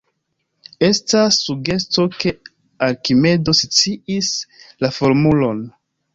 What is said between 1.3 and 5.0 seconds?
sugesto ke Arkimedo sciis la